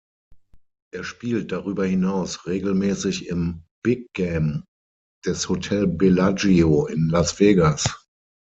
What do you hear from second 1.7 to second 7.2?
hinaus regelmäßig im "Big Game" des Hotel Bellagio in